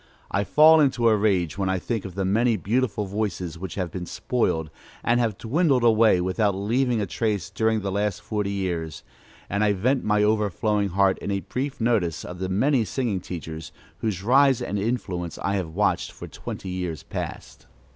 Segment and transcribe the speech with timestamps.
[0.31, 3.91] I fall into a rage when I think of the many beautiful voices which have
[3.91, 4.71] been spoiled,
[5.03, 9.03] and have dwindled away without leaving a trace during the last forty years;
[9.47, 13.71] and I vent my overflowing heart in a brief notice of the many singing teachers,
[13.99, 17.67] whose rise and influence I have watched for twenty years past.